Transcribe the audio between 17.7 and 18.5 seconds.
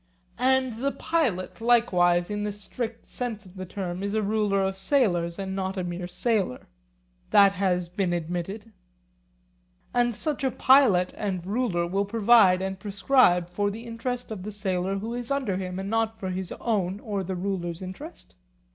interest?